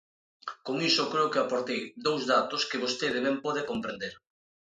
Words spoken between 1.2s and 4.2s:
que aportei dous datos que vostede ben pode comprender.